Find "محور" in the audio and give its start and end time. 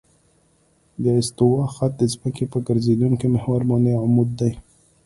3.35-3.61